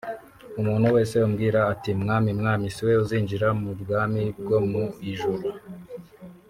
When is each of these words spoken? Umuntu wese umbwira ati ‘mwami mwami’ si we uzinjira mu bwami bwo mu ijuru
Umuntu 0.59 0.87
wese 0.95 1.15
umbwira 1.27 1.59
ati 1.73 1.89
‘mwami 2.01 2.29
mwami’ 2.39 2.65
si 2.75 2.81
we 2.87 2.93
uzinjira 3.03 3.47
mu 3.61 3.71
bwami 3.81 4.23
bwo 4.41 4.59
mu 4.69 4.83
ijuru 5.11 5.45